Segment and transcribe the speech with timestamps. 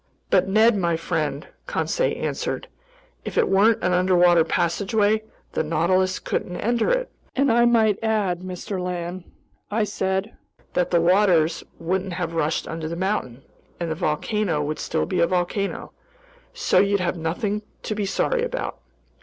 [0.31, 2.67] "But Ned my friend," Conseil answered,
[3.23, 8.39] "if it weren't an underwater passageway, the Nautilus couldn't enter it!" "And I might add,
[8.39, 8.81] Mr.
[8.81, 9.25] Land,"
[9.69, 10.35] I said,
[10.73, 13.43] "that the waters wouldn't have rushed under the mountain,
[13.79, 15.91] and the volcano would still be a volcano.
[16.51, 18.79] So you have nothing to be sorry about."